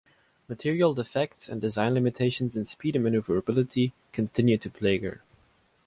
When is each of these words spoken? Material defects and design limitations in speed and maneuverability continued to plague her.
Material 0.47 0.95
defects 0.95 1.47
and 1.47 1.61
design 1.61 1.93
limitations 1.93 2.55
in 2.57 2.65
speed 2.65 2.95
and 2.95 3.03
maneuverability 3.03 3.93
continued 4.11 4.59
to 4.61 4.67
plague 4.71 5.03
her. 5.03 5.21